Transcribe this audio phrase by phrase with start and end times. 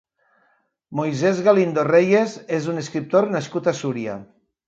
[0.99, 4.19] Moisés Galindo Reyes és un escriptor nascut a Súria.